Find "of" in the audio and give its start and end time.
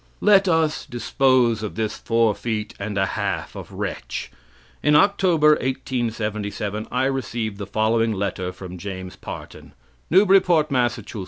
1.61-1.75, 3.55-3.71